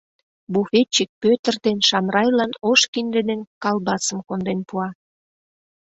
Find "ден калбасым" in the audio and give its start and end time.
3.29-4.19